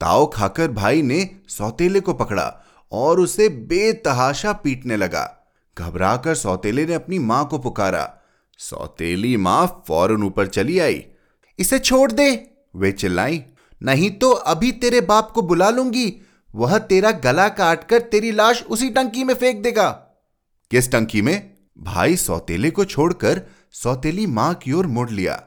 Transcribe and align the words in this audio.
ताव 0.00 0.26
खाकर 0.26 0.70
भाई 0.70 1.02
ने 1.02 1.30
सौतेले 1.48 2.00
को 2.00 2.14
पकड़ा 2.14 2.64
और 2.92 3.20
उसे 3.20 3.48
बेतहाशा 3.48 4.52
पीटने 4.52 4.96
लगा। 4.96 5.50
घबराकर 5.78 6.34
सौतेले 6.34 6.86
ने 6.86 6.94
अपनी 6.94 7.18
माँ 7.18 7.48
को 7.48 7.58
पुकारा। 7.58 8.14
सौतेली 8.58 9.36
माँ 9.36 9.84
फ़ौरन 9.88 10.22
ऊपर 10.22 10.46
चली 10.46 10.78
आई। 10.78 11.04
इसे 11.58 11.78
छोड़ 11.78 12.12
दे, 12.12 12.50
वे 12.76 12.92
चिल्लाई। 12.92 13.44
नहीं 13.82 14.10
तो 14.10 14.30
अभी 14.30 14.72
तेरे 14.72 15.00
बाप 15.00 15.30
को 15.30 15.42
बुला 15.42 15.70
लूँगी। 15.70 16.26
वह 16.54 16.78
तेरा 16.78 17.10
गला 17.10 17.48
काटकर 17.48 18.00
तेरी 18.00 18.32
लाश 18.32 18.62
उसी 18.62 18.90
टंकी 18.90 19.24
में 19.24 19.34
फेंक 19.34 19.62
देगा। 19.62 19.90
किस 20.70 20.92
टंकी 20.92 21.22
में? 21.22 21.50
भाई 21.78 22.16
सौतेले 22.16 22.70
को 22.70 22.84
छोड़कर 22.84 23.42
सौतेली 23.72 24.26
माँ 24.26 24.54
की 24.54 24.72
ओर 24.72 24.86
मुड़ 24.86 25.10
लिया। 25.10 25.44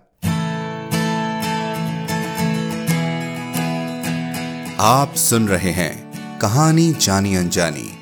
आप 4.84 5.14
सुन 5.16 5.48
रहे 5.48 5.72
हैं 5.72 6.12
कहानी 6.40 6.94
जानी 6.94 7.36
अनजानी 7.36 7.98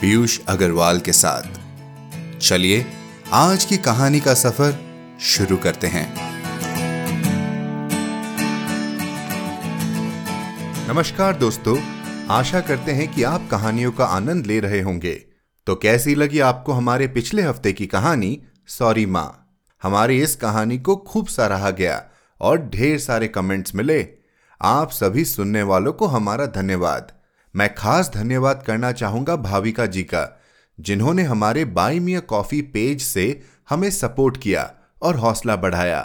पीयूष 0.00 0.40
अग्रवाल 0.48 1.00
के 1.00 1.12
साथ। 1.12 1.42
चलिए, 2.38 2.86
आज 3.32 3.64
की 3.64 3.76
कहानी 3.76 4.20
का 4.20 4.34
सफ़र 4.34 4.78
शुरू 5.20 5.56
करते 5.56 5.86
हैं। 5.86 6.14
नमस्कार 10.88 11.36
दोस्तों, 11.36 11.78
आशा 12.28 12.60
करते 12.60 12.92
हैं 12.92 13.12
कि 13.12 13.22
आप 13.22 13.48
कहानियों 13.50 13.92
का 13.92 14.04
आनंद 14.04 14.46
ले 14.46 14.60
रहे 14.60 14.80
होंगे। 14.80 15.14
तो 15.66 15.74
कैसी 15.74 16.14
लगी 16.14 16.40
आपको 16.40 16.72
हमारे 16.72 17.08
पिछले 17.08 17.42
हफ़्ते 17.42 17.72
की 17.72 17.86
कहानी, 17.86 18.42
सॉरी 18.66 19.06
माँ? 19.06 19.58
हमारी 19.82 20.22
इस 20.22 20.36
कहानी 20.36 20.78
को 20.78 20.96
खूब 20.96 21.26
सराहा 21.26 21.70
गया 21.70 22.04
और 22.40 22.68
ढेर 22.68 22.98
सारे 22.98 23.28
कमेंट्स 23.28 23.74
मिले 23.74 24.17
आप 24.60 24.90
सभी 24.90 25.24
सुनने 25.24 25.62
वालों 25.62 25.92
को 25.92 26.06
हमारा 26.06 26.46
धन्यवाद। 26.46 27.12
मैं 27.54 27.68
खास 27.74 28.10
धन्यवाद 28.14 28.62
करना 28.66 28.90
चाहूँगा 28.92 29.34
भाविका 29.36 29.84
जी 29.86 30.02
का, 30.02 30.40
जिन्होंने 30.78 31.22
हमारे 31.22 31.64
बाई 31.64 32.20
कॉफ़ी 32.28 32.60
पेज 32.72 33.02
से 33.02 33.26
हमें 33.68 33.90
सपोर्ट 33.90 34.36
किया 34.36 34.70
और 35.02 35.16
हौसला 35.16 35.56
बढ़ाया। 35.56 36.00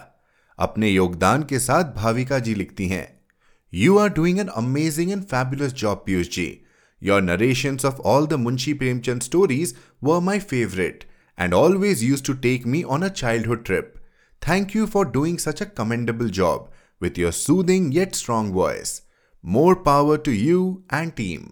अपने 0.60 0.90
योगदान 0.90 1.44
के 1.44 1.60
साथ 1.60 1.96
भाविका 1.96 2.40
जी 2.40 2.54
लिखती 2.56 2.88
हैं 2.88 3.08
you 3.74 3.98
are 3.98 4.10
doing 4.10 4.40
an 4.40 4.48
amazing 4.48 5.12
and 5.12 5.24
fabulous 5.24 5.74
job 5.74 6.04
Piyush 6.06 6.30
ji. 6.30 6.48
Your 7.02 7.22
narrations 7.22 7.86
of 7.86 8.02
all 8.06 8.28
the 8.28 8.34
Munshi 8.40 8.74
Premchand 8.74 9.22
stories 9.22 9.76
were 10.04 10.20
my 10.20 10.40
favourite 10.42 11.04
and 11.38 11.54
always 11.54 12.04
used 12.04 12.24
to 12.24 12.34
take 12.46 12.68
me 12.68 12.84
on 12.84 13.04
a 13.04 13.08
childhood 13.10 13.66
trip 13.66 13.94
thank 14.42 14.76
you 14.76 14.86
for 14.86 15.10
doing 15.12 15.38
such 15.38 15.62
a 15.62 15.66
commendable 15.78 16.30
job 16.40 16.72
with 17.02 17.18
your 17.18 17.32
soothing 17.32 17.92
yet 17.92 18.16
strong 18.16 18.52
voice. 18.54 18.94
More 19.44 19.76
power 19.84 20.18
to 20.18 20.34
you 20.34 20.62
and 20.94 21.16
team. 21.20 21.52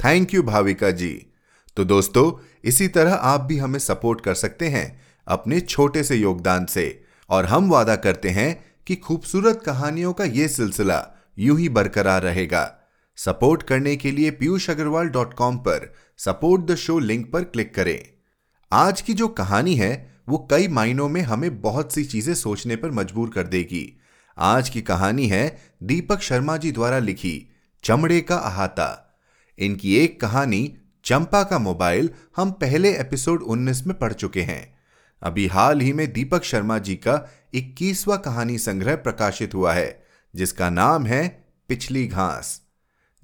Thank 0.00 0.34
you 0.34 0.42
Bhavika 0.42 0.90
ji 0.90 1.14
तो 1.76 1.84
दोस्तों, 1.84 2.32
इसी 2.64 2.88
तरह 2.88 3.12
आप 3.12 3.40
भी 3.40 3.58
हमें 3.58 3.78
support 3.78 4.20
कर 4.20 4.34
सकते 4.34 4.68
हैं 4.68 4.86
अपने 5.26 5.60
छोटे 5.60 6.02
से 6.04 6.16
योगदान 6.16 6.66
से। 6.66 7.04
और 7.30 7.44
हम 7.44 7.68
वादा 7.70 7.96
करते 7.96 8.30
हैं 8.30 8.64
कि 8.86 8.96
खूबसूरत 8.96 9.62
कहानियों 9.66 10.12
का 10.12 10.24
यह 10.24 10.48
सिलसिला 10.48 11.02
यूँ 11.38 11.58
ही 11.58 11.68
बरकरार 11.68 12.22
रहेगा। 12.22 12.64
सपोर्ट 13.18 13.62
करने 13.62 13.96
के 13.96 14.10
लिए 14.10 14.30
पीयूष 14.30 14.68
अग्रवाल 14.70 15.08
डॉट 15.08 15.34
कॉम 15.34 15.56
पर 15.58 15.92
सपोर्ट 16.18 16.62
द 16.62 16.74
शो 16.74 16.98
लिंक 16.98 17.30
पर 17.32 17.44
क्लिक 17.44 17.74
करें। 17.74 17.98
आज 18.72 19.00
की 19.00 19.14
जो 19.14 19.28
कहानी 19.28 19.74
है, 19.76 19.92
वो 20.28 20.38
कई 20.50 20.68
मायनों 20.68 21.08
में 21.08 21.20
हमें 21.22 21.60
बहुत 21.60 21.92
सी 21.92 22.04
चीज़ें 22.04 22.34
सोचने 22.34 22.76
पर 22.76 22.90
मजबूर 22.90 23.30
कर 23.30 23.46
देगी। 23.46 23.84
आज 24.38 24.68
की 24.68 24.82
कहानी 24.82 25.26
है 25.26 25.58
दीपक 25.82 26.20
शर्मा 26.20 26.56
जी 26.56 26.72
द्वारा 26.72 26.98
लिखी, 26.98 27.54
चमड़े 27.84 28.20
का 28.20 28.36
अहाता। 28.36 29.18
इनकी 29.58 29.96
एक 29.96 30.20
कहानी, 30.20 30.76
चंपा 31.04 31.42
का 31.42 31.58
मोबाइल, 31.58 32.10
हम 32.36 32.50
पहले 32.50 32.98
एपिसोड 32.98 33.42
19 33.42 33.86
में 33.86 33.98
पढ़ 33.98 34.12
चुके 34.12 34.42
हैं। 34.42 34.78
अभी 35.22 35.46
हाल 35.46 35.80
ही 35.80 35.92
में 35.92 36.12
दीपक 36.12 36.44
शर्मा 36.44 36.78
जी 36.78 36.94
का 36.94 37.30
21वां 37.54 38.18
कहानी 38.18 38.58
संग्रह 38.58 38.96
प्रकाशित 38.96 39.54
हुआ 39.54 39.72
है, 39.72 40.04
जिसका 40.34 40.70
नाम 40.70 41.06
है 41.06 41.44
पिछली 41.68 42.06
घास। 42.06 42.62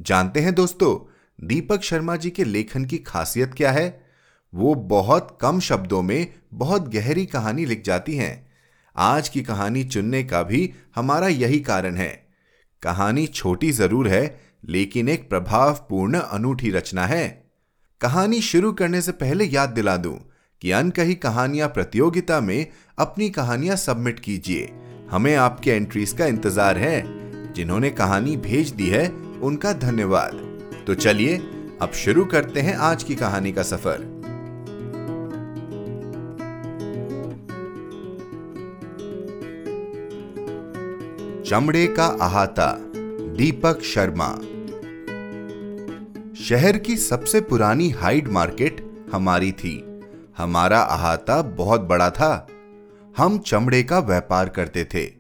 जानते 0.01 0.41
हैं 0.41 0.55
दोस्तों, 0.55 1.13
दीपक 1.47 1.83
शर्मा 1.83 2.17
जी 2.17 2.31
के 2.31 2.45
लेखन 2.45 2.85
की 2.85 2.99
खासियत 2.99 3.55
क्या 3.55 3.73
है? 3.73 4.07
वो 4.55 4.75
बहुत 4.75 5.39
कम 5.41 5.61
शब्दों 5.61 6.03
में 6.03 6.35
बहुत 6.55 6.89
गहरी 6.89 7.27
कहानी 7.27 7.65
लिख 7.65 7.83
जाती 7.85 8.17
हैं। 8.17 8.50
आज 8.97 9.29
की 9.29 9.43
कहानी 9.43 9.85
चुनने 9.85 10.25
का 10.25 10.43
भी 10.43 10.73
हमारा 10.95 11.29
यही 11.29 11.61
कारण 11.61 11.97
है। 11.97 12.27
कहानी 12.83 13.27
छोटी 13.27 13.73
ज़रूर 13.73 14.09
है, 14.09 14.41
लेकिन 14.69 15.09
एक 15.09 15.29
प्रभावपूर्ण 15.31 16.19
अनूठी 16.19 16.71
रचना 16.71 17.07
है। 17.07 17.51
कहानी 18.01 18.41
शुरू 18.41 18.73
करने 18.73 19.03
से 19.03 19.13
पहले 19.13 19.45
याद 19.45 19.71
दिला 19.71 19.97
दूँ 19.97 20.19
कि 20.63 20.71
अनकही 20.71 21.15
कहानियाँ 21.15 21.69
प्रतियोगिता 21.69 22.41
में 22.41 22.67
अपनी 22.99 23.31
कहानियाँ 23.31 23.77
सबमिट 23.77 24.21
कीजिए। 24.21 24.73
हमें 25.11 25.37
आपके 25.37 25.71
एंट्रीज 25.71 26.13
का 26.13 26.27
इंतज़ार 26.27 26.79
है। 26.79 27.03
जिन्होंने 27.53 27.91
कहानी 27.91 28.37
भेज 28.37 28.71
दी 28.71 28.89
है, 28.89 29.09
उनका 29.43 29.73
धन्यवाद। 29.73 30.33
तो 30.87 30.95
चलिए, 30.95 31.37
अब 31.83 31.93
शुरू 31.95 32.25
करते 32.25 32.61
हैं 32.61 32.75
आज 32.75 33.03
की 33.03 33.15
कहानी 33.15 33.53
का 33.53 33.63
सफ़र। 33.63 34.20
चमड़े 41.51 41.87
का 41.87 42.07
अहाता, 42.07 42.77
दीपक 43.37 43.83
शर्मा। 43.83 44.35
शहर 46.45 46.79
की 46.79 46.97
सबसे 46.97 47.41
पुरानी 47.41 47.91
हाइड 47.91 48.29
मार्केट 48.29 49.09
हमारी 49.13 49.53
थी। 49.53 50.01
हमारा 50.39 50.81
अहाता 50.81 51.43
बहुत 51.43 51.81
बड़ा 51.81 52.11
था। 52.11 52.47
हम 53.17 53.39
चमड़े 53.39 53.83
का 53.83 53.99
व्यापार 53.99 54.49
करते 54.49 54.85
थे। 54.85 55.13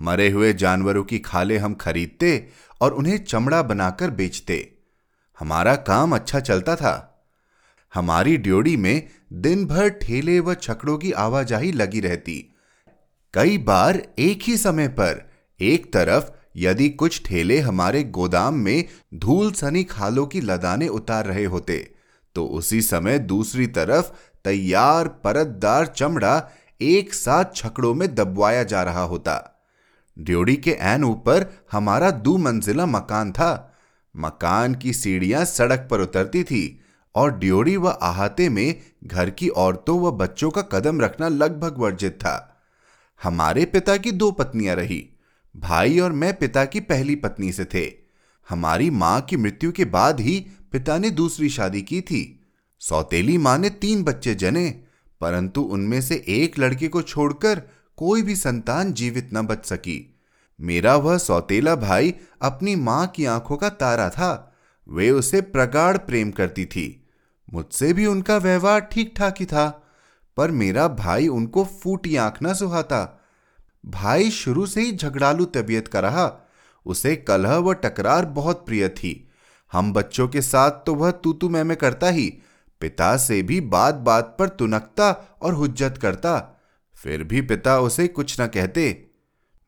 मरे 0.00 0.30
हुए 0.30 0.52
जानवरों 0.52 1.04
की 1.04 1.18
खाले 1.18 1.58
हम 1.58 1.74
खरीदते 1.74 2.48
और 2.80 2.92
उन्हें 2.92 3.24
चमड़ा 3.24 3.62
बनाकर 3.62 4.10
बेचते। 4.10 4.72
हमारा 5.38 5.74
काम 5.74 6.14
अच्छा 6.14 6.40
चलता 6.40 6.76
था। 6.76 7.24
हमारी 7.94 8.36
ड्योड़ी 8.36 8.76
में 8.76 9.08
दिन 9.32 9.66
भर 9.66 9.88
ठेले 9.88 10.40
व 10.40 10.54
छकड़ों 10.54 10.98
की 10.98 11.12
आवाजाही 11.12 11.72
लगी 11.72 12.00
रहती। 12.00 12.54
कई 13.34 13.58
बार 13.58 14.02
एक 14.18 14.38
ही 14.42 14.56
समय 14.56 14.88
पर 14.88 15.33
एक 15.64 15.92
तरफ़, 15.92 16.24
यदि 16.56 16.88
कुछ 16.88 17.22
ठेले 17.26 17.58
हमारे 17.60 18.02
गोदाम 18.04 18.54
में 18.54 18.84
धूल 19.14 19.52
सनी 19.52 19.84
खालों 19.84 20.26
की 20.26 20.40
लदाने 20.40 20.88
उतार 20.88 21.26
रहे 21.26 21.44
होते 21.44 21.78
तो 22.36 22.46
उसी 22.46 22.82
समय 22.82 23.18
दूसरी 23.18 23.66
तरफ़ 23.66 24.10
तैयार 24.44 25.08
परतदार 25.08 25.86
चमड़ा 25.86 26.50
एक 26.80 27.14
साथ 27.14 27.54
छकड़ों 27.56 27.94
में 27.94 28.14
दबवाया 28.14 28.62
जा 28.62 28.82
रहा 28.82 29.02
होता। 29.02 29.34
ड्योड़ी 30.18 30.56
के 30.56 30.70
एन 30.70 31.04
ऊपर 31.04 31.46
हमारा 31.72 32.10
दो 32.10 32.36
मंजिला 32.36 32.86
मकान 32.86 33.32
था। 33.32 33.50
मकान 34.14 34.74
की 34.74 34.92
सीढ़ियाँ 34.92 35.44
सड़क 35.44 35.88
पर 35.90 36.00
उतरती 36.00 36.44
थी 36.44 36.80
और 37.14 37.38
ड्योड़ी 37.38 37.76
व 37.76 37.88
आहाते 38.02 38.48
में 38.48 38.80
घर 39.04 39.30
की 39.30 39.48
औरतों 39.48 40.00
व 40.00 40.10
बच्चों 40.10 40.50
का 40.50 40.62
कदम 40.62 41.00
रखना 41.00 41.28
लगभग 41.28 41.78
वर्जित 41.78 42.12
था। 42.12 42.36
हमारे 43.20 43.64
पिता 43.64 43.96
की 43.96 44.12
दो 44.12 44.30
पत्नियाँ 44.30 44.76
रही। 44.76 45.04
भाई 45.56 45.98
और 45.98 46.12
मैं 46.12 46.36
पिता 46.36 46.64
की 46.64 46.80
पहली 46.80 47.16
पत्नी 47.16 47.52
से 47.52 47.64
थे। 47.64 47.92
हमारी 48.48 48.90
माँ 48.90 49.20
की 49.20 49.36
मृत्यु 49.36 49.72
के 49.72 49.84
बाद 49.84 50.20
ही 50.20 50.46
पिता 50.72 50.98
ने 50.98 51.10
दूसरी 51.10 51.48
शादी 51.48 51.82
की 51.82 52.00
थी। 52.00 52.40
सौतेली 52.78 53.38
माँ 53.38 53.58
ने 53.58 53.70
तीन 53.70 54.02
बच्चे 54.04 54.34
जने, 54.34 54.80
परंतु 55.20 55.62
उनमें 55.62 56.02
से 56.02 56.24
एक 56.28 56.58
लड़के 56.58 56.88
को 56.88 57.02
छोड़कर 57.02 57.62
कोई 57.96 58.22
भी 58.22 58.36
संतान 58.36 58.92
जीवित 58.92 59.30
न 59.34 59.42
बच 59.42 59.66
सकी। 59.66 60.16
मेरा 60.60 60.96
वह 60.96 61.18
सौतेला 61.18 61.74
भाई 61.76 62.14
अपनी 62.42 62.76
माँ 62.76 63.06
की 63.06 63.24
आँखों 63.24 63.56
का 63.56 63.68
तारा 63.68 64.08
था। 64.10 64.56
वे 64.88 65.10
उसे 65.10 65.40
प्रगाढ़ 65.40 65.96
प्रेम 65.96 66.30
करती 66.30 66.66
थी। 66.66 67.06
मुझसे 67.52 67.92
भी 67.92 68.06
उनका 68.06 68.36
व्यवहार 68.36 68.80
ठीक 68.80 69.14
ठाक 69.16 69.34
ही 69.40 69.46
था, 69.46 69.86
पर 70.36 70.50
मेरा 70.50 70.88
भाई 70.88 71.28
उनको 71.28 71.64
फूटी 71.64 72.16
आँख 72.16 72.38
न 72.42 72.54
सुहाता। 72.54 73.20
भाई 73.84 74.30
शुरू 74.30 74.66
से 74.66 74.80
ही 74.80 74.92
झगड़ालू 74.92 75.44
तबीयत 75.44 75.88
का 75.88 76.00
रहा। 76.00 76.50
उसे 76.86 77.16
कलह 77.16 77.56
व 77.56 77.72
टकरार 77.72 78.26
बहुत 78.26 78.66
प्रिय 78.66 78.88
थी। 78.88 79.30
हम 79.72 79.92
बच्चों 79.92 80.28
के 80.28 80.42
साथ 80.42 80.70
तो 80.70 80.94
वह 80.94 81.10
तू 81.10 81.32
तू 81.32 81.48
मैं 81.48 81.76
करता 81.76 82.08
ही, 82.08 82.38
पिता 82.80 83.16
से 83.16 83.42
भी 83.42 83.60
बात 83.60 83.94
बात 83.94 84.36
पर 84.38 84.48
तुनकता 84.48 85.38
और 85.42 85.54
हुज्जत 85.54 85.98
करता। 86.02 86.60
फिर 86.96 87.24
भी 87.24 87.40
पिता 87.40 87.80
उसे 87.80 88.08
कुछ 88.08 88.40
न 88.40 88.46
कहते। 88.46 89.08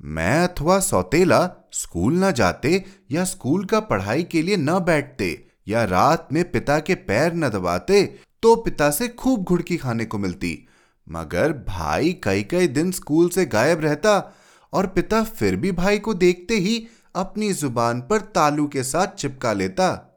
मैं 0.00 0.48
अथवा 0.48 0.80
सौतेला 0.80 1.68
स्कूल 1.72 2.24
न 2.24 2.32
जाते 2.32 2.84
या 3.10 3.24
स्कूल 3.24 3.64
का 3.64 3.80
पढ़ाई 3.80 4.22
के 4.22 4.42
लिए 4.42 4.56
न 4.56 4.78
बैठते 4.78 5.46
या 5.68 5.84
रात 5.84 6.28
में 6.32 6.50
पिता 6.50 6.78
के 6.78 6.94
पैर 6.94 7.34
न 7.34 7.48
दबाते 7.48 8.20
तो 8.42 8.56
पिता 8.56 8.90
से 8.90 9.08
खूब 9.08 9.42
घुड़की 9.42 9.76
खाने 9.76 10.04
को 10.04 10.18
मिलती। 10.18 10.65
मगर 11.08 11.52
भाई 11.52 12.20
कई 12.22 12.42
कई 12.42 12.68
दिन 12.68 12.92
स्कूल 12.92 13.28
से 13.28 13.46
गायब 13.46 13.80
रहता 13.80 14.34
और 14.72 14.86
पिता 14.86 15.22
फिर 15.24 15.56
भी 15.56 15.72
भाई 15.72 15.98
को 15.98 16.14
देखते 16.14 16.54
ही 16.54 16.86
अपनी 17.14 17.52
ज़ुबान 17.52 18.00
पर 18.00 18.20
तालू 18.20 18.68
के 18.68 18.82
साथ 18.82 19.06
चिपका 19.06 19.52
लेता। 19.52 20.12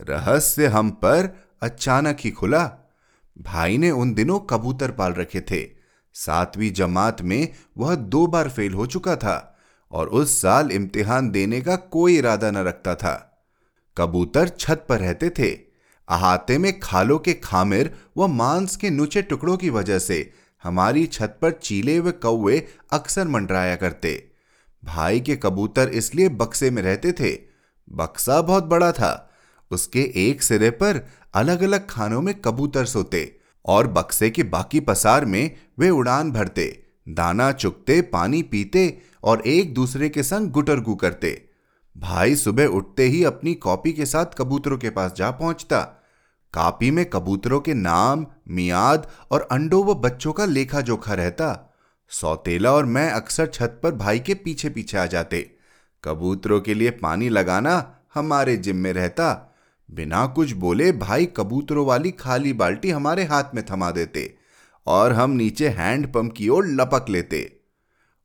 रहस्य 0.00 0.66
हम 0.66 0.90
पर 0.90 1.46
अचानक 1.62 2.16
ही 2.20 2.30
खुला। 2.30 2.72
भाई 3.38 3.78
ने 3.78 3.90
उन 3.90 4.14
दिनों 4.14 4.38
कबूतर 4.40 4.90
पाल 4.90 5.12
रखे 5.12 5.40
थे। 5.40 5.70
सातवीं 6.14 6.72
जमात 6.72 7.22
में 7.22 7.52
वह 7.78 7.94
दो 7.94 8.26
बार 8.26 8.50
फेल 8.50 8.74
हो 8.74 8.86
चुका 8.86 9.16
था 9.16 9.58
और 9.92 10.08
उस 10.08 10.42
साल 10.42 10.70
इम्तिहान 10.70 11.30
देने 11.30 11.60
का 11.60 11.76
कोई 11.76 12.16
इरादा 12.18 12.50
न 12.50 12.56
रखता 12.56 12.94
था। 12.94 13.44
कबूतर 13.96 14.48
छत 14.48 14.86
पर 14.88 14.98
रहते 15.00 15.30
थे। 15.30 15.65
अहाते 16.08 16.58
में 16.58 16.80
खालों 16.80 17.18
के 17.18 17.32
खामिर 17.34 17.94
व 18.16 18.26
मांस 18.26 18.76
के 18.76 18.90
नुचे 18.90 19.22
टुकड़ों 19.22 19.56
की 19.56 19.70
वजह 19.70 19.98
से 19.98 20.32
हमारी 20.64 21.06
छत 21.06 21.38
पर 21.42 21.50
चीले 21.50 22.00
व 22.00 22.10
कौवे 22.10 22.68
अक्सर 22.92 23.28
मंडराया 23.28 23.76
करते। 23.76 24.30
भाई 24.84 25.20
के 25.20 25.36
कबूतर 25.36 25.88
इसलिए 25.88 26.28
बक्से 26.28 26.70
में 26.70 26.82
रहते 26.82 27.12
थे। 27.12 27.38
बक्सा 27.92 28.42
बहुत 28.42 28.64
बड़ा 28.64 28.92
था। 28.92 29.30
उसके 29.70 30.12
एक 30.16 30.42
सिरे 30.42 30.70
पर 30.70 31.08
अलग 31.34 31.62
अलग 31.62 31.86
खानों 31.90 32.22
में 32.22 32.34
कबूतर 32.34 32.84
सोते 32.84 33.38
और 33.64 33.86
बक्से 33.86 34.30
के 34.30 34.42
बाकी 34.42 34.80
पसार 34.80 35.24
में 35.24 35.56
वे 35.78 35.90
उड़ान 35.90 36.32
भरते, 36.32 36.84
दाना 37.08 37.52
चुगते, 37.52 38.00
पानी 38.00 38.42
पीते 38.42 38.98
और 39.22 39.40
एक 39.40 39.74
दूसरे 39.74 40.08
के 40.08 40.22
संग 40.22 40.50
गुटरगु 40.50 40.94
करते। 40.94 41.48
भाई 41.96 42.36
सुबह 42.36 42.66
उठते 42.66 43.04
ही 43.04 43.24
अपनी 43.24 43.54
कॉपी 43.54 43.92
के 43.92 44.06
साथ 44.06 44.26
कबूतरों 44.38 44.78
के 44.78 44.90
पास 44.90 45.14
जा 45.16 45.30
पहुँचता 45.30 45.95
कापी 46.56 46.90
में 46.90 47.04
कबूतरों 47.10 47.60
के 47.60 47.74
नाम, 47.74 48.26
मियाद 48.48 49.06
और 49.30 49.48
अंडों 49.50 49.84
व 49.84 49.94
बच्चों 49.94 50.32
का 50.32 50.44
लेखा 50.44 50.80
जोखा 50.80 51.14
रहता। 51.14 51.76
सौतेला 52.08 52.72
और 52.72 52.84
मैं 52.84 53.10
अक्सर 53.10 53.46
छत 53.46 53.80
पर 53.82 53.90
भाई 53.90 54.18
के 54.18 54.34
पीछे 54.34 54.70
पीछे 54.70 54.98
आ 54.98 55.06
जाते। 55.06 55.56
कबूतरों 56.04 56.60
के 56.60 56.74
लिए 56.74 56.90
पानी 56.90 57.28
लगाना 57.28 57.96
हमारे 58.14 58.56
जिम्मे 58.56 58.92
रहता। 58.92 59.56
बिना 59.90 60.26
कुछ 60.26 60.52
बोले 60.52 60.92
भाई 60.92 61.26
कबूतरों 61.26 61.86
वाली 61.86 62.10
खाली 62.10 62.52
बाल्टी 62.52 62.90
हमारे 62.90 63.24
हाथ 63.24 63.44
में 63.54 63.64
थमा 63.70 63.90
देते 63.90 64.36
और 64.86 65.12
हम 65.12 65.30
नीचे 65.30 65.68
हैंडपंप 65.68 66.34
की 66.36 66.48
ओर 66.48 66.66
लपक 66.66 67.06
लेते। 67.08 67.60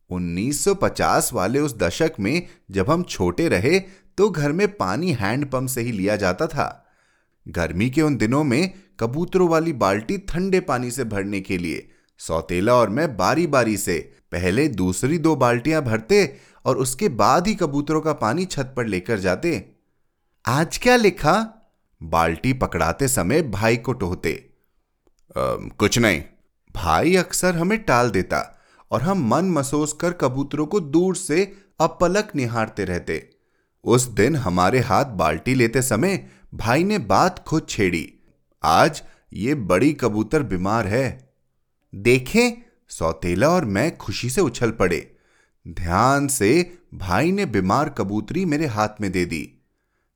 1950 0.09 1.33
वाले 1.33 1.59
उस 1.59 1.77
दशक 1.77 2.11
में 2.19 2.47
जब 2.71 2.89
हम 2.89 3.03
छोटे 3.03 3.47
रहे 3.49 3.79
तो 4.17 4.29
घर 4.29 4.51
में 4.51 4.67
पानी 4.77 5.11
हैंडपंप 5.11 5.69
से 5.69 5.81
ही 5.81 5.91
लिया 5.91 6.15
जाता 6.15 6.47
था। 6.47 6.90
गर्मी 7.45 7.89
के 7.89 8.01
उन 8.01 8.17
दिनों 8.17 8.43
में 8.43 8.73
कबूतरों 8.99 9.49
वाली 9.49 9.73
बाल्टी 9.73 10.17
ठंडे 10.17 10.59
पानी 10.59 10.91
से 10.91 11.03
भरने 11.03 11.39
के 11.41 11.57
लिए। 11.57 11.87
सौतेला 12.19 12.73
और 12.73 12.89
मैं 12.89 13.15
बारी 13.17 13.47
बारी 13.47 13.77
से, 13.77 13.97
पहले 14.31 14.67
दूसरी 14.67 15.17
दो 15.17 15.35
बाल्टियाँ 15.35 15.81
भरते 15.81 16.37
और 16.65 16.77
उसके 16.77 17.09
बाद 17.09 17.47
ही 17.47 17.55
कबूतरों 17.55 18.01
का 18.01 18.13
पानी 18.13 18.45
छत 18.45 18.73
पर 18.77 18.85
लेकर 18.85 19.19
जाते। 19.19 19.53
आज 20.45 20.77
क्या 20.77 20.95
लिखा? 20.95 21.33
बाल्टी 22.01 22.53
पकड़ाते 22.53 23.07
समय 23.07 23.41
भाई 23.41 23.77
को 23.77 23.93
टोहते। 23.93 24.33
कुछ 25.35 25.97
नहीं। 25.99 26.21
भाई 26.75 27.15
अक्सर 27.15 27.55
हमें 27.55 27.77
टाल 27.83 28.09
देता 28.09 28.61
और 28.91 29.01
हम 29.01 29.27
मन 29.27 29.45
मसोस 29.45 29.93
कर 29.93 30.11
कबूतरों 30.11 30.65
को 30.65 30.79
दूर 30.79 31.15
से 31.15 31.43
अपलक 31.79 32.31
निहारते 32.35 32.85
रहते। 32.85 33.29
उस 33.85 34.07
दिन 34.07 34.35
हमारे 34.35 34.79
हाथ 34.79 35.05
बाल्टी 35.05 35.53
लेते 35.53 35.81
समय 35.81 36.25
भाई 36.53 36.83
ने 36.83 36.97
बात 36.97 37.39
खुद 37.47 37.65
छेड़ी। 37.69 38.13
आज 38.63 39.03
ये 39.33 39.55
बड़ी 39.55 39.93
कबूतर 39.93 40.43
बीमार 40.43 40.87
है। 40.87 41.33
देखें, 41.95 42.61
सौतेला 42.89 43.49
और 43.49 43.65
मैं 43.65 43.97
खुशी 43.97 44.29
से 44.29 44.41
उछल 44.41 44.71
पड़े। 44.71 45.15
ध्यान 45.67 46.27
से 46.27 46.77
भाई 46.93 47.31
ने 47.31 47.45
बीमार 47.45 47.89
कबूतरी 47.89 48.45
मेरे 48.45 48.65
हाथ 48.65 48.87
में 49.01 49.11
दे 49.11 49.25
दी। 49.25 49.61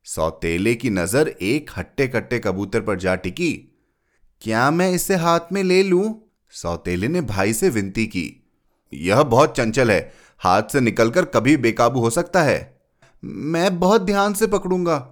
सौतेले 0.03 0.75
की 0.75 0.89
नज़र 0.89 1.27
एक 1.27 1.71
हट्टे 1.77 2.07
कट्टे 2.07 2.39
कबूतर 2.39 2.81
पर 2.81 2.99
जा 2.99 3.15
टिकी। 3.15 3.53
क्या 4.41 4.71
मैं 4.71 4.91
इसे 4.91 5.15
हाथ 5.15 5.39
में 5.51 5.63
ले 5.63 5.83
लूँ? 5.83 6.31
सौतेले 6.49 7.07
ने 7.07 7.21
भाई 7.21 7.53
से 7.53 7.69
विनती 7.69 8.05
की। 8.05 8.51
यह 8.93 9.23
बहुत 9.23 9.57
चंचल 9.57 9.91
है। 9.91 10.13
हाथ 10.39 10.63
से 10.63 10.79
निकलकर 10.79 11.25
कभी 11.25 11.57
बेकाबू 11.57 11.99
हो 11.99 12.09
सकता 12.09 12.43
है। 12.43 12.81
मैं 13.23 13.79
बहुत 13.79 14.01
ध्यान 14.01 14.33
से 14.33 14.47
पकड़ूँगा। 14.47 15.11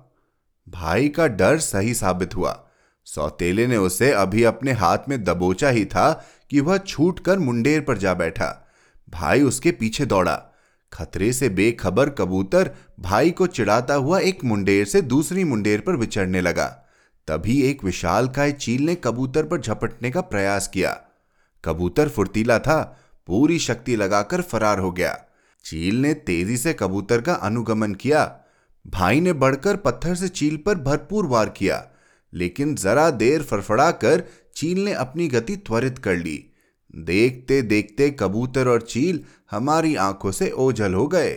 भाई 0.70 1.10
का 1.10 1.28
डर 1.28 1.60
सही 1.60 1.94
साबित 1.94 2.36
हुआ। 2.36 2.68
सौतेले 3.06 3.68
ने 3.68 3.78
उसे 3.78 4.12
अभी 4.12 4.44
अपने 4.44 4.72
हाथ 4.72 4.98
में 5.10 5.24
दबोचा 5.24 5.70
ही 5.70 5.86
था 5.86 6.26
कि 6.50 6.60
वह 6.60 6.78
छूट 6.78 7.20
कर 7.20 7.40
मुंडेर 7.40 7.82
पर 7.82 7.98
जा 7.98 8.14
बैठा। 8.14 8.68
भाई 9.10 9.42
उसके 9.42 9.72
पीछे 9.72 10.06
दौड़ा। 10.06 10.44
खतरे 10.94 11.34
से 11.34 11.50
बेखबर 11.50 12.10
कबूतर 12.10 12.72
भाई 13.00 13.32
को 13.32 13.48
चिढ़ाता 13.48 13.94
हुआ 13.94 14.20
एक 14.20 14.44
मुंडेर 14.44 14.86
से 14.86 15.02
दूसरी 15.02 15.44
मुंडेर 15.44 15.82
पर 15.82 15.96
विचरने 15.96 16.42
लगा। 16.42 16.68
तभी 17.28 17.62
एक 17.62 17.84
विशाल 17.84 18.28
काय 18.28 18.52
चील 18.52 18.82
ने 18.82 18.96
कबूतर 18.96 19.44
पर 19.44 19.62
झपटने 19.62 20.12
का 20.12 20.22
प्रयास 20.22 20.68
किया। 20.68 21.02
कबूतर 21.66 22.10
फुर्तीला 22.10 22.60
था, 22.60 23.00
पूरी 23.28 23.60
शक्ति 23.60 23.96
लगाकर 23.96 24.42
फरार 24.42 24.80
हो 24.80 24.92
गया। 24.92 25.20
चील 25.66 26.02
ने 26.02 26.14
तेज़ी 26.14 26.58
से 26.58 26.74
कबूतर 26.74 27.22
का 27.22 27.34
अनुगमन 27.34 27.94
किया। 27.94 28.40
भाई 28.86 29.20
ने 29.22 29.34
बढ़कर 29.34 29.76
पत्थर 29.76 30.16
से 30.16 30.28
चील 30.28 30.58
पर 30.58 30.76
भरपूर 30.76 31.26
वार 31.26 31.50
किया, 31.50 31.84
लेकिन 32.34 32.76
जरा 32.76 33.10
देर 33.10 33.44
फड़फड़ा 33.44 33.92
कर 33.92 34.24
चील 34.56 34.84
ने 34.86 34.94
अपनी 34.94 35.28
गति 35.28 35.56
त्वरित 35.56 35.98
कर 35.98 36.16
ली। 36.16 36.44
देखते 36.96 37.62
देखते 37.62 38.10
कबूतर 38.10 38.68
और 38.68 38.82
चील 38.82 39.24
हमारी 39.52 39.96
आँखों 39.96 40.32
से 40.32 40.50
ओझल 40.52 40.94
हो 40.94 41.08
गए। 41.08 41.32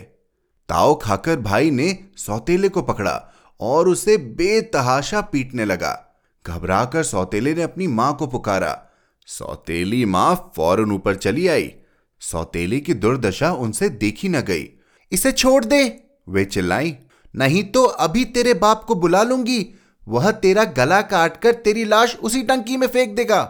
ताव 0.69 0.94
खाकर 0.94 1.40
भाई 1.40 1.70
ने 1.70 1.98
सौतेले 2.16 2.69
को 2.69 2.82
पकड़ा 2.82 3.32
और 3.60 3.88
उसे 3.88 4.16
बेतहाशा 4.16 5.20
पीटने 5.20 5.64
लगा। 5.64 6.19
घबराकर 6.46 7.02
सौतेले 7.02 7.54
ने 7.54 7.62
अपनी 7.62 7.87
माँ 7.87 8.16
को 8.16 8.26
पुकारा। 8.26 8.87
सौतेली 9.26 10.04
माँ 10.04 10.52
फ़ौरन 10.56 10.93
ऊपर 10.93 11.14
चली 11.14 11.48
आई। 11.48 11.72
सौतेली 12.20 12.81
की 12.81 12.94
दुर्दशा 12.94 13.52
उनसे 13.52 13.88
देखी 13.88 14.28
न 14.28 14.40
गई। 14.40 14.69
इसे 15.12 15.32
छोड़ 15.32 15.64
दे! 15.64 16.02
वे 16.28 16.44
चिल्लाई। 16.44 16.96
नहीं 17.37 17.65
तो 17.65 17.85
अभी 17.85 18.25
तेरे 18.25 18.55
बाप 18.55 18.85
को 18.85 18.94
बुला 18.94 19.23
लूँगी। 19.23 19.75
वह 20.09 20.31
तेरा 20.31 20.65
गला 20.65 21.03
काटकर 21.03 21.53
तेरी 21.53 21.85
लाश 21.85 22.17
उसी 22.17 22.43
टंकी 22.43 22.77
में 22.77 22.87
फेंक 22.87 23.17
देगा। 23.17 23.43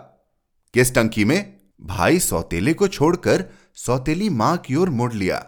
किस 0.75 0.95
टंकी 0.95 1.25
में? 1.25 1.57
भाई 1.81 2.19
सौतेले 2.19 2.73
को 2.73 2.89
छोड़कर 2.89 3.45
सौतेली 3.75 4.29
माँ 4.29 4.57
की 4.57 4.75
ओर 4.75 4.91
मुड़ 4.91 5.13
लिया। 5.13 5.47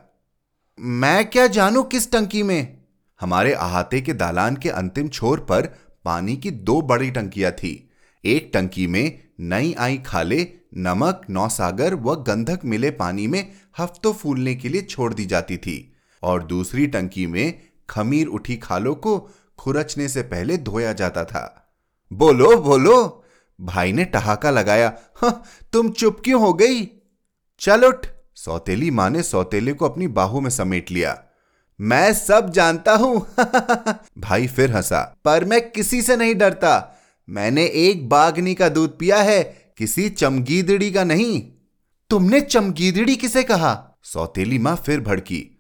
मैं 0.81 1.31
क्या 1.31 1.47
जानू 1.47 1.83
किस 1.83 2.13
टंकी 2.13 2.43
में? 2.43 2.79
हमारे 3.21 3.53
अहाते 3.53 4.01
के 4.01 4.13
दालान 4.13 4.57
के 4.57 4.69
अंतिम 4.69 5.09
छोर 5.09 5.41
पर 5.41 5.67
पानी 6.05 6.37
की 6.37 6.51
दो 6.51 6.83
बड़ी 6.83 7.11
टंकियाँ 7.11 7.53
थी। 7.53 7.91
एक 8.25 8.51
टंकी 8.55 8.87
में 8.87 9.29
नई 9.41 9.75
आई 9.79 9.99
खाले, 9.99 10.53
नमक, 10.77 11.23
नौसागर 11.31 11.95
व 11.95 12.15
गंधक 12.15 12.61
मिले 12.65 12.91
पानी 12.91 13.27
में 13.27 13.53
हफ्तों 13.79 14.13
फूलने 14.13 14.55
के 14.55 14.69
लिए 14.69 14.83
छोड़ 14.83 15.15
दी 15.15 15.27
जाती 15.27 15.57
थी। 15.57 15.95
और 16.23 16.43
दूसरी 16.43 16.87
टंकी 16.87 17.27
में 17.27 17.68
खमीर 17.91 18.27
उठी 18.27 18.57
खालों 18.57 18.95
को 18.95 19.31
खुरचने 19.59 20.09
से 20.09 20.23
पहले 20.23 20.57
धोया 20.57 20.93
जाता 20.93 21.25
था। 21.25 21.75
बोलो 22.13 22.57
बोलो। 22.57 23.25
भाई 23.61 23.93
ने 23.93 24.05
ठहाका 24.05 24.51
लगाया 24.51 24.93
हाँ, 25.17 25.43
तुम 25.73 25.91
चुप 25.91 26.21
क्यों 26.25 26.41
हो 26.41 26.53
गई? 26.53 26.91
चल 27.61 27.85
उठ। 27.85 28.07
सौतेली 28.35 28.91
माँ 28.91 29.11
ने 29.11 29.23
सौतेले 29.23 29.73
को 29.73 29.89
अपनी 29.89 30.07
बाहू 30.07 30.41
में 30.41 30.51
समेट 30.51 30.91
लिया। 30.91 31.25
मैं 31.81 32.15
सब 32.15 32.51
जानता 32.51 32.93
हूँ। 32.93 33.27
भाई 34.19 34.47
फिर 34.47 34.73
हंसा। 34.73 35.17
पर 35.25 35.45
मैं 35.45 35.71
किसी 35.71 36.03
से 36.03 36.17
नहीं 36.17 36.35
डरता। 36.35 37.01
मैंने 37.29 37.65
एक 37.65 38.09
बागनी 38.09 38.55
का 38.55 38.69
दूध 38.69 38.99
पिया 38.99 39.23
है 39.23 39.73
किसी 39.79 40.11
चमगीदड़ी 40.11 40.93
का 40.93 41.05
नहीं। 41.05 41.43
तुमने 42.11 42.41
चमगीदड़ी 42.41 43.17
किसे 43.17 43.43
कहा? 43.43 43.99
सौतेली 44.03 44.59
माँ 44.59 44.77
फिर 44.77 45.01
भड़की। 45.01 45.58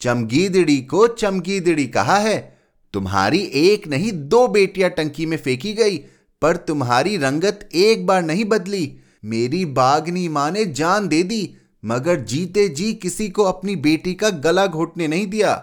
चमगीदड़ी 0.00 0.76
को 0.76 1.06
चमगीदड़ी 1.06 1.86
कहा 1.86 2.16
है। 2.16 2.58
तुम्हारी 2.92 3.38
एक 3.38 3.88
नहीं, 3.88 4.12
दो 4.14 4.48
बेटियाँ 4.48 4.90
टंकी 4.90 5.26
में 5.26 5.36
फेंकी 5.36 5.74
गई, 5.74 5.96
पर 6.42 6.56
तुम्हारी 6.56 7.16
रंगत 7.16 7.68
एक 7.74 8.06
बार 8.06 8.22
नहीं 8.22 8.44
बदली। 8.44 8.96
मेरी 9.24 9.64
बागनी 9.64 10.28
माँ 10.28 10.50
ने 10.50 10.64
जान 10.64 11.08
दे 11.08 11.22
दी, 11.22 11.54
मगर 11.84 12.20
जीते 12.20 12.68
जी 12.68 12.94
किसी 12.94 13.28
को 13.28 13.42
अपनी 13.42 13.76
बेटी 13.76 14.14
का 14.14 14.30
गला 14.30 14.66
घोटने 14.66 15.08
नहीं 15.08 15.26
दिया। 15.26 15.54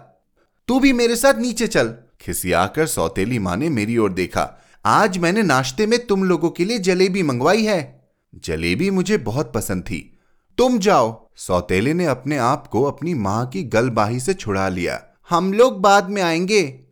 तू 0.68 0.80
भी 0.80 0.94
मेरे 0.94 1.16
साथ 1.16 1.34
नीचे 1.40 1.68
चल। 1.68 1.96
खिसियाकर 2.22 2.88
सौतेली 2.88 3.40
माँ 3.40 3.58
ने 3.58 3.70
मेरी 3.70 3.98
ओर 3.98 4.14
देखा। 4.14 4.62
आज 4.86 5.18
मैंने 5.18 5.42
नाश्ते 5.42 5.86
में 5.86 6.08
तुम 6.08 6.24
लोगों 6.24 6.50
के 6.50 6.66
लिए 6.66 6.80
जलेबी 6.80 7.24
मंगवाई 7.24 7.64
है। 7.64 8.10
जलेबी 8.36 8.90
मुझे 8.90 9.18
बहुत 9.18 9.54
पसंद 9.54 9.84
थी। 9.84 10.15
तुम 10.58 10.80
जाओ। 10.80 11.30
सौतेले 11.36 11.94
ने 11.94 12.06
अपने 12.06 12.38
आप 12.38 12.68
को 12.68 12.84
अपनी 12.84 13.14
माँ 13.14 13.48
की 13.48 13.64
गलबाही 13.64 14.20
से 14.20 14.34
छुड़ा 14.34 14.70
लिया। 14.70 15.04
हम 15.30 15.54
लोग 15.54 15.82
बाद 15.82 16.10
में 16.10 16.22
आएँगे। 16.22 16.84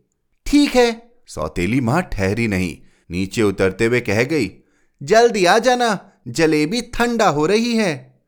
ठीक 0.46 0.76
है। 0.76 1.12
सौतेली 1.26 1.80
माँ 1.80 2.02
ठहरी 2.02 2.48
नहीं। 2.48 2.78
नीचे 3.10 3.42
उतरते 3.42 3.84
हुए 3.84 4.00
कह 4.00 4.22
गई 4.22 4.52
जल्दी 5.02 5.44
आ 5.44 5.58
जाना। 5.58 6.12
जलेबी 6.28 6.82
ठंडा 6.82 7.28
हो 7.28 7.46
रही 7.46 7.76
है। 7.76 8.20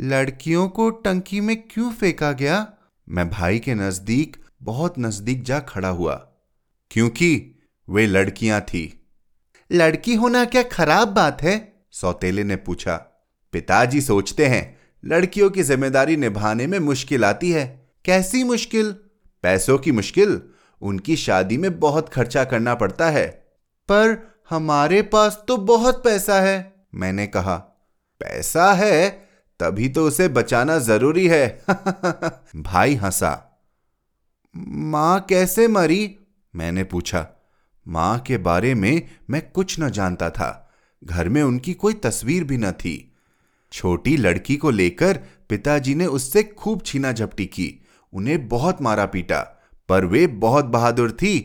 लड़कियों 0.00 0.68
को 0.68 0.90
टंकी 0.90 1.40
में 1.40 1.62
क्यों 1.62 1.92
फेंका 1.92 2.32
गया? 2.32 2.72
मैं 3.08 3.30
भाई 3.30 3.58
के 3.58 3.74
नज़दीक 3.74 4.36
बहुत 4.62 4.94
नज़दीक 4.98 5.42
जा 5.42 5.60
खड़ा 5.60 5.88
हुआ। 5.88 6.14
क्योंकि 6.90 7.58
वे 7.90 8.06
लड़कियाँ 8.06 8.60
थी। 8.60 9.06
लड़की 9.72 10.14
होना 10.14 10.44
क्या 10.44 10.62
खराब 10.62 11.08
बात 11.08 11.42
है? 11.42 11.82
सौतेले 11.90 12.44
ने 12.44 12.56
पूछा 12.56 13.07
पिताजी 13.52 14.00
सोचते 14.00 14.46
हैं, 14.46 14.78
लड़कियों 15.04 15.50
की 15.50 15.62
ज़िम्मेदारी 15.62 16.16
निभाने 16.16 16.66
में 16.66 16.78
मुश्किल 16.78 17.24
आती 17.24 17.50
है। 17.50 17.88
कैसी 18.04 18.44
मुश्किल? 18.44 18.96
पैसों 19.42 19.78
की 19.78 19.92
मुश्किल? 19.92 20.42
उनकी 20.82 21.16
शादी 21.16 21.56
में 21.56 21.80
बहुत 21.80 22.08
खर्चा 22.08 22.44
करना 22.44 22.74
पड़ता 22.74 23.10
है। 23.10 23.26
पर 23.88 24.36
हमारे 24.50 25.02
पास 25.02 25.44
तो 25.48 25.56
बहुत 25.56 26.04
पैसा 26.04 26.40
है, 26.40 26.86
मैंने 26.94 27.26
कहा। 27.26 27.56
पैसा 28.20 28.72
है, 28.72 29.10
तभी 29.60 29.88
तो 29.88 30.06
उसे 30.06 30.28
बचाना 30.28 30.78
ज़रूरी 30.78 31.28
है। 31.28 31.64
भाई 32.56 32.94
हंसा। 32.94 33.60
माँ 34.68 35.20
कैसे 35.20 35.68
मरी? 35.68 36.16
मैंने 36.56 36.84
पूछा। 36.84 37.28
माँ 37.88 38.18
के 38.18 38.38
बारे 38.38 38.74
में 38.74 39.02
मैं 39.30 39.50
कुछ 39.50 39.80
न 39.80 39.90
जानता 39.90 40.30
था। 40.30 40.70
घर 41.04 41.28
में 41.28 41.42
उनकी 41.42 41.74
कोई 41.74 41.94
तस्वीर 41.94 42.44
भी 42.44 42.56
न 42.56 42.72
थी। 42.72 43.07
छोटी 43.72 44.16
लड़की 44.16 44.56
को 44.56 44.70
लेकर 44.70 45.18
पिताजी 45.48 45.94
ने 45.94 46.06
उससे 46.06 46.42
खूब 46.42 46.82
छीना 46.86 47.12
झपटी 47.12 47.46
की। 47.46 47.74
उन्हें 48.12 48.48
बहुत 48.48 48.82
मारा 48.82 49.06
पीटा, 49.06 49.40
पर 49.88 50.04
वे 50.04 50.26
बहुत 50.26 50.64
बहादुर 50.64 51.10
थी। 51.12 51.38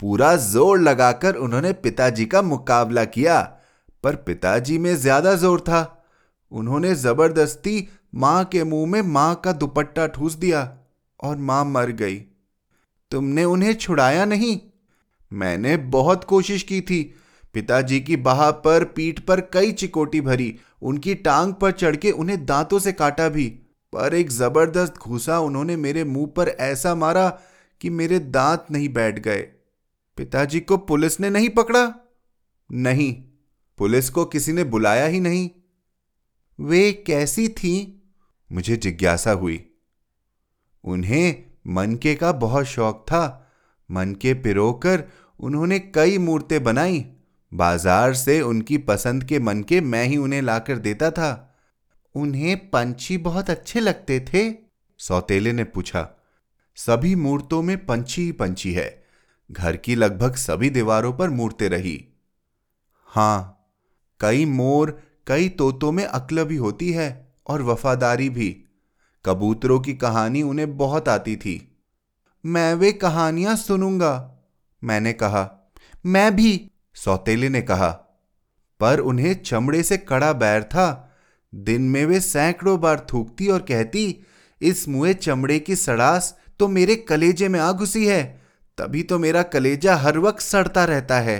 पूरा 0.00 0.34
ज़ोर 0.36 0.78
लगाकर 0.78 1.34
उन्होंने 1.36 1.72
पिताजी 1.72 2.26
का 2.26 2.42
मुकाबला 2.42 3.04
किया, 3.04 3.40
पर 4.04 4.16
पिताजी 4.16 4.78
में 4.78 4.94
ज़्यादा 4.96 5.34
ज़ोर 5.34 5.60
था। 5.60 6.06
उन्होंने 6.52 6.94
ज़बरदस्ती 6.94 7.88
माँ 8.14 8.44
के 8.44 8.64
मुँह 8.64 8.86
में 8.86 9.02
माँ 9.02 9.34
का 9.34 9.52
दुपट्टा 9.52 10.06
ठूस 10.06 10.34
दिया 10.34 10.62
और 11.20 11.36
माँ 11.36 11.64
मर 11.64 11.90
गई। 11.92 12.16
तुमने 13.12 13.44
उन्हें 13.44 13.72
छुड़ाया 13.74 14.24
नहीं? 14.24 14.58
मैंने 15.32 15.76
बहुत 15.76 16.24
कोशिश 16.24 16.62
की 16.62 16.80
थी। 16.80 17.02
पिताजी 17.54 18.00
की 18.00 18.16
बाह 18.16 18.50
पर, 18.50 18.84
पीठ 18.84 19.20
पर 19.20 19.40
कई 19.52 19.72
चिकोटी 19.72 20.20
भरी 20.20 20.54
उनकी 20.82 21.14
टांग 21.14 21.54
पर 21.54 21.72
चढ़ 21.72 21.96
के 21.96 22.10
उन्हें 22.10 22.46
दांतों 22.46 22.78
से 22.78 22.92
काटा 22.92 23.28
भी। 23.28 23.46
पर 23.92 24.14
एक 24.14 24.30
ज़बरदस्त 24.30 24.94
घूसा 24.98 25.40
उन्होंने 25.40 25.76
मेरे 25.76 26.04
मुँह 26.04 26.26
पर 26.26 26.48
ऐसा 26.48 26.94
मारा 26.94 27.40
कि 27.80 27.90
मेरे 27.90 28.18
दांत 28.18 28.66
नहीं 28.70 28.88
बैठ 28.88 29.18
गए। 29.18 29.40
पिताजी 30.16 30.60
को 30.60 30.76
पुलिस 30.76 31.20
ने 31.20 31.30
नहीं 31.30 31.48
पकड़ा? 31.48 31.94
नहीं। 32.72 33.22
पुलिस 33.78 34.10
को 34.10 34.24
किसी 34.24 34.52
ने 34.52 34.64
बुलाया 34.64 35.06
ही 35.06 35.20
नहीं। 35.20 35.50
वे 36.60 36.92
कैसी 36.92 37.48
थी? 37.48 38.02
मुझे 38.52 38.76
जिज्ञासा 38.76 39.32
हुई। 39.32 39.70
उन्हें 40.84 41.44
मनके 41.66 42.14
का 42.14 42.32
बहुत 42.32 42.64
शौक 42.64 43.04
था। 43.08 43.52
मनके 43.90 44.34
पिरोकर 44.34 45.04
उन्होंने 45.40 45.78
कई 45.78 46.18
मूर्तें 46.18 46.64
बनाई। 46.64 47.12
बाज़ार 47.54 48.14
से 48.14 48.40
उनकी 48.40 48.78
पसंद 48.78 49.24
के 49.24 49.38
मन 49.38 49.62
के 49.62 49.80
मैं 49.80 50.04
ही 50.04 50.16
उन्हें 50.16 50.42
लाकर 50.42 50.78
देता 50.78 51.10
था। 51.10 51.58
उन्हें 52.14 52.70
पंछी 52.70 53.18
बहुत 53.18 53.50
अच्छे 53.50 53.80
लगते 53.80 54.20
थे, 54.20 54.54
सौतेले 54.98 55.52
ने 55.52 55.64
पूछा। 55.64 56.08
सभी 56.76 57.14
मूर्तों 57.14 57.62
में 57.62 57.86
पंछी 57.86 58.22
ही 58.22 58.32
पंछी 58.32 58.72
है। 58.72 59.04
घर 59.50 59.76
की 59.76 59.94
लगभग 59.94 60.34
सभी 60.34 60.70
दीवारों 60.70 61.12
पर 61.12 61.30
मूर्तें 61.30 61.68
रही। 61.68 62.04
हाँ, 63.04 63.68
कई 64.20 64.44
मोर, 64.44 65.02
कई 65.26 65.48
तोतों 65.48 65.92
में 65.92 66.04
अक्ल 66.04 66.44
भी 66.44 66.56
होती 66.56 66.92
है 66.92 67.34
और 67.46 67.62
वफादारी 67.62 68.28
भी। 68.28 68.64
कबूतरों 69.24 69.80
की 69.80 69.94
कहानी 69.94 70.42
उन्हें 70.42 70.76
बहुत 70.76 71.08
आती 71.08 71.36
थी। 71.36 71.78
मैं 72.46 72.74
वे 72.74 72.92
कहानियाँ 72.92 73.56
सुनूँगा, 73.56 74.40
मैंने 74.84 75.12
कहा। 75.12 75.72
मैं 76.06 76.36
भी 76.36 76.69
सौतेले 76.96 77.48
ने 77.48 77.62
कहा, 77.62 77.88
पर 78.80 79.00
उन्हें 79.00 79.34
चमड़े 79.42 79.82
से 79.82 79.96
कड़ा 79.98 80.32
बैर 80.32 80.62
था। 80.62 81.16
दिन 81.52 81.82
में 81.82 82.04
वे 82.06 82.20
सैकड़ों 82.20 82.80
बार 82.80 83.06
थूकती 83.12 83.48
और 83.48 83.60
कहती, 83.60 84.24
इस 84.60 84.88
मुए 84.88 85.14
चमड़े 85.14 85.58
की 85.58 85.76
सड़ास 85.76 86.36
तो 86.60 86.68
मेरे 86.68 86.96
कलेजे 86.96 87.48
में 87.48 87.60
आ 87.60 87.72
घुसी 87.72 88.06
है। 88.06 88.22
तभी 88.78 89.02
तो 89.02 89.18
मेरा 89.18 89.42
कलेजा 89.42 89.96
हर 89.96 90.18
वक्त 90.18 90.40
सड़ता 90.40 90.84
रहता 90.84 91.18
है। 91.20 91.38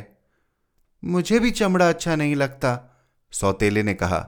मुझे 1.03 1.39
भी 1.39 1.51
चमड़ा 1.51 1.89
अच्छा 1.89 2.17
नहीं 2.17 2.35
लगता। 2.37 2.79
सौतेले 3.33 3.83
ने 3.83 3.95
कहा, 3.95 4.27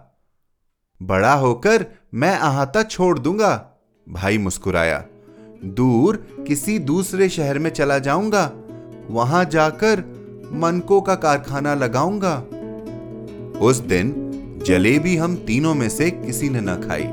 बड़ा 1.01 1.33
होकर 1.35 1.87
मैं 2.15 2.37
अहाता 2.37 2.83
छोड़ 2.83 3.19
दूँगा। 3.19 3.55
भाई 4.07 4.39
मुस्कुराया, 4.39 5.05
दूर 5.65 6.17
किसी 6.47 6.79
दूसरे 6.79 7.29
शहर 7.29 7.59
में 7.59 7.71
चला 7.71 7.99
जाऊँगा। 7.99 8.51
वहाँ 9.11 9.45
जाकर 9.45 10.01
मनकों 10.53 11.01
का 11.01 11.15
कारखाना 11.15 11.75
लगाऊँगा। 11.75 12.37
उस 13.61 13.77
दिन 13.77 14.15
जलेबी 14.67 15.17
हम 15.17 15.37
तीनों 15.37 15.75
में 15.75 15.89
से 15.89 16.11
किसी 16.11 16.49
ने 16.49 16.61
न 16.61 16.75
खाई। 16.83 17.05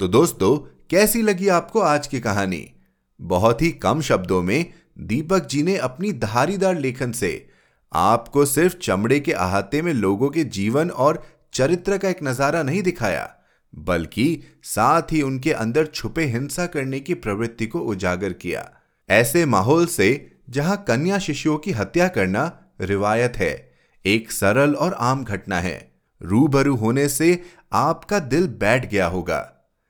तो 0.00 0.08
दोस्तों, 0.08 0.56
कैसी 0.90 1.22
लगी 1.22 1.48
आपको 1.48 1.80
आज 1.80 2.06
की 2.06 2.20
कहानी? 2.20 2.74
बहुत 3.20 3.62
ही 3.62 3.70
कम 3.70 4.00
शब्दों 4.00 4.42
में 4.42 4.66
दीपक 4.98 5.46
जी 5.46 5.62
ने 5.62 5.76
अपनी 5.76 6.12
धारीदार 6.12 6.78
लेखन 6.78 7.12
से 7.12 7.48
आपको 7.92 8.44
सिर्फ़ 8.44 8.76
चमड़े 8.76 9.20
के 9.20 9.32
अहाते 9.32 9.82
में 9.82 9.94
लोगों 9.94 10.30
के 10.30 10.44
जीवन 10.44 10.90
और 10.90 11.22
चरित्र 11.52 11.98
का 11.98 12.08
एक 12.08 12.22
नज़ारा 12.22 12.62
नहीं 12.62 12.82
दिखाया। 12.82 13.36
बल्कि 13.74 14.40
साथ 14.62 15.02
ही 15.02 15.22
उनके 15.22 15.52
अंदर 15.52 15.86
छुपे 15.86 16.24
हिंसा 16.24 16.66
करने 16.66 17.00
की 17.00 17.14
प्रवृत्ति 17.14 17.66
को 17.66 17.80
उजागर 17.80 18.32
किया। 18.32 18.70
ऐसे 19.10 19.46
माहौल 19.46 19.86
से 19.86 20.32
जहाँ 20.50 20.84
कन्या 20.88 21.18
शिशुओं 21.18 21.58
की 21.58 21.72
हत्या 21.72 22.08
करना 22.08 22.60
रिवायत 22.80 23.36
है, 23.36 23.72
एक 24.04 24.32
सरल 24.32 24.74
और 24.74 24.92
आम 24.92 25.24
घटना 25.24 25.60
है। 25.60 25.92
रूबरू 26.22 26.76
होने 26.76 27.08
से 27.08 27.42
आपका 27.72 28.18
दिल 28.18 28.46
बैठ 28.48 28.90
गया 28.90 29.06
होगा। 29.06 29.48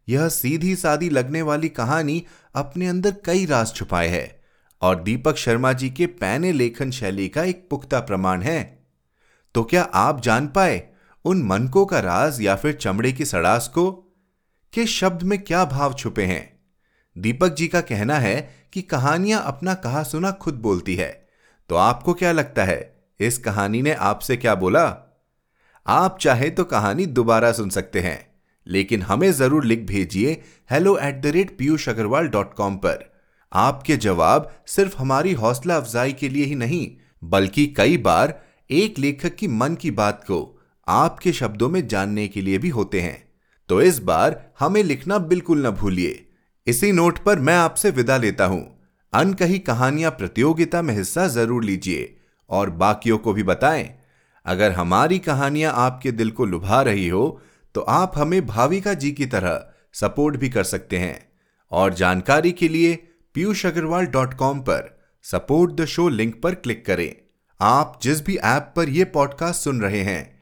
यह 0.08 0.28
सीधी 0.28 0.76
सादी 0.76 1.08
लगने 1.08 1.42
वाली 1.42 1.68
कहानी 1.68 2.24
अपने 2.54 2.86
अंदर 2.86 3.14
कई 3.24 3.46
राज 3.46 3.74
छुपाए 3.74 4.08
है 4.08 4.42
और 4.82 5.02
दीपक 5.02 5.36
शर्मा 5.36 5.72
जी 5.72 5.90
के 5.90 6.06
पैने 6.06 6.52
लेखन 6.52 6.90
शैली 6.90 7.28
का 7.28 7.44
एक 7.44 7.66
पुख्ता 7.70 8.00
प्रमाण 8.00 8.42
है। 8.42 8.86
तो 9.54 9.64
क्या 9.64 9.82
आप 9.82 10.20
जान 10.20 10.46
पाए 10.46 10.91
उन 11.24 11.42
मनकों 11.42 11.84
का 11.86 12.00
राज 12.00 12.40
या 12.40 12.54
फिर 12.56 12.72
चमड़े 12.72 13.12
की 13.12 13.24
सड़ास 13.24 13.68
को 13.68 13.90
के 14.72 14.86
शब्द 14.86 15.22
में 15.22 15.38
क्या 15.38 15.64
भाव 15.64 15.94
छुपे 15.94 16.24
हैं? 16.24 16.60
दीपक 17.16 17.54
जी 17.54 17.68
का 17.68 17.80
कहना 17.80 18.18
है 18.18 18.50
कि 18.72 18.82
कहानियाँ 18.82 19.42
अपना 19.46 19.74
कहा 19.74 20.02
सुना 20.02 20.30
खुद 20.32 20.54
बोलती 20.54 20.94
है। 20.96 21.10
तो 21.70 21.76
आपको 21.76 22.14
क्या 22.14 22.32
लगता 22.32 22.64
है, 22.64 22.94
इस 23.20 23.38
कहानी 23.38 23.82
ने 23.82 23.92
आपसे 23.92 24.36
क्या 24.36 24.54
बोला? 24.54 24.84
आप 25.86 26.18
चाहे 26.20 26.48
तो 26.50 26.64
कहानी 26.64 27.06
दोबारा 27.06 27.52
सुन 27.52 27.70
सकते 27.70 28.00
हैं, 28.00 28.18
लेकिन 28.66 29.02
हमें 29.02 29.30
ज़रूर 29.32 29.64
लिख 29.64 29.86
भेजिए 29.86 30.40
hello 30.70 30.96
at 30.98 31.20
the 31.22 31.26
rate 31.26 31.56
Piyush 31.58 31.88
Agarwal 31.88 32.28
dot 32.28 32.54
com 32.54 32.76
पर। 32.76 33.04
आपके 33.52 33.96
जवाब 33.96 34.50
सिर्फ़ 34.66 34.96
हमारी 34.98 35.32
हौसला 35.34 35.76
अफजाई 35.76 36.12
के 36.12 36.28
लिए 36.28 36.44
ही 36.44 36.54
नहीं, 36.54 36.90
बल्कि 37.24 37.66
कई 37.66 37.96
बार 37.98 38.40
एक 38.70 38.98
लेखक 38.98 39.34
की 39.34 39.48
मन 39.48 39.74
की 39.74 39.90
बात 39.92 40.24
को 40.24 40.40
आपके 40.92 41.32
शब्दों 41.32 41.68
में 41.68 41.86
जानने 41.88 42.26
के 42.28 42.40
लिए 42.40 42.58
भी 42.58 42.68
होते 42.68 43.00
हैं। 43.00 43.22
तो 43.68 43.80
इस 43.82 43.98
बार 44.00 44.40
हमें 44.60 44.82
लिखना 44.82 45.18
बिल्कुल 45.18 45.66
न 45.66 45.70
भूलिए। 45.72 46.24
इसी 46.66 46.92
नोट 46.92 47.18
पर 47.18 47.38
मैं 47.38 47.56
आपसे 47.56 47.90
विदा 47.90 48.16
लेता 48.16 48.44
हूँ। 48.44 48.62
अनकही 49.12 49.58
कहानियाँ 49.58 50.10
प्रतियोगिता 50.10 50.82
में 50.82 50.94
हिस्सा 50.94 51.26
ज़रूर 51.28 51.64
लीजिए। 51.64 52.16
और 52.50 52.70
बाकियों 52.72 53.18
को 53.18 53.32
भी 53.32 53.42
बताएँ, 53.42 53.88
अगर 54.46 54.72
हमारी 54.72 55.18
कहानियाँ 55.18 55.72
आपके 55.76 56.12
दिल 56.12 56.30
को 56.30 56.44
लुभा 56.44 56.82
रही 56.82 57.08
हो 57.08 57.40
तो 57.74 57.80
आप 57.80 58.12
हमें 58.16 58.46
भाविका 58.46 58.92
जी 58.94 59.10
की 59.12 59.26
तरह 59.26 59.64
सपोर्ट 59.94 60.36
भी 60.36 60.48
कर 60.48 60.64
सकते 60.64 60.98
हैं। 60.98 61.18
और 61.72 61.94
जानकारी 61.94 62.52
के 62.52 62.68
लिए 62.68 62.94
पीयूष 63.34 63.64
अग्रवाल 63.66 64.06
डॉट 64.06 64.34
कॉम 64.34 64.60
पर 64.60 64.90
सपोर्ट 65.24 65.72
द 65.72 65.84
शो 65.84 66.08
लिंक 66.08 66.40
पर 66.42 66.54
क्लिक 66.56 66.84
करें। 66.86 67.14
आप 67.60 67.98
जिस 68.02 68.24
भी 68.26 68.36
ऐप 68.36 68.72
पर 68.76 68.88
यह 68.88 69.10
पॉडकास्ट 69.14 69.62
सुन 69.62 69.80
रहे 69.80 70.02
हैं 70.02 70.41